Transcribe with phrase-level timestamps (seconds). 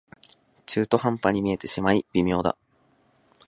[0.65, 2.57] 中途半端に見えてしまい微妙だ